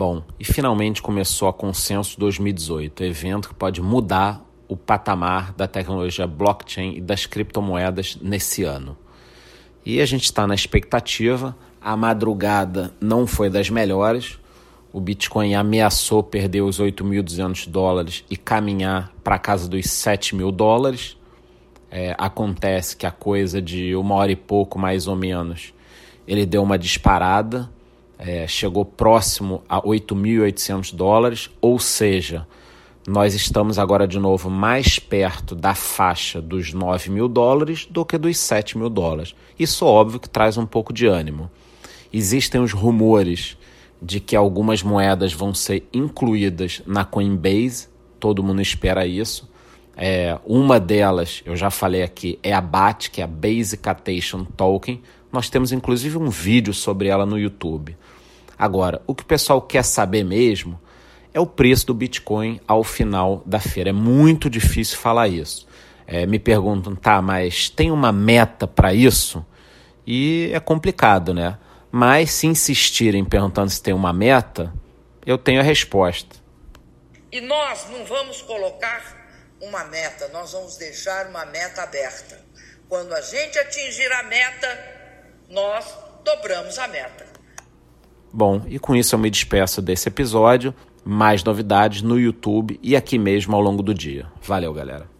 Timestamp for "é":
21.90-22.14, 28.20-28.46, 49.96-50.38, 52.42-52.52, 53.20-53.24, 61.32-61.40, 63.90-63.92, 66.06-66.26, 70.52-70.58